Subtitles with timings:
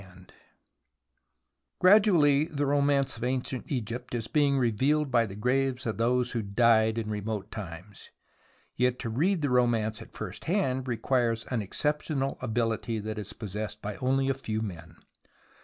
[0.01, 0.33] CHAPTER V
[1.81, 6.41] GRADUALLY the romance of ancient Egypt is being revealed by the graves of those who
[6.41, 8.09] died in remote times,
[8.75, 13.97] yet to read the romance at first hand requires exceptional ability that is possessed by
[13.97, 14.95] only a few men.